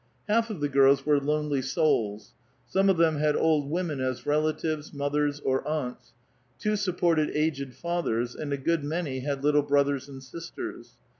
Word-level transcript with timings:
Half 0.27 0.49
of 0.49 0.61
the 0.61 0.67
girls 0.67 1.03
were^onely 1.03 1.63
souls. 1.63 2.33
Some 2.65 2.89
of 2.89 2.97
them 2.97 3.17
had 3.17 3.35
old 3.35 3.69
ivomen 3.71 4.01
as 4.01 4.25
relatives, 4.25 4.91
mothers, 4.91 5.39
or 5.41 5.63
aunts; 5.67 6.13
two 6.57 6.75
supported 6.75 7.29
aged 7.35 7.75
fathers, 7.75 8.33
and 8.33 8.51
a 8.51 8.57
good 8.57 8.83
many 8.83 9.19
had 9.19 9.43
little 9.43 9.61
brothers 9.61 10.09
and 10.09 10.19
sistei's. 10.23 10.97